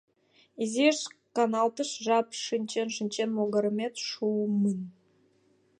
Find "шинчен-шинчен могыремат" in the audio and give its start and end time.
2.45-3.95